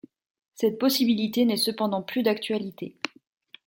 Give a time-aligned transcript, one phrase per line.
[0.55, 2.97] Cette possibilité n'est cependant plus d'actualité.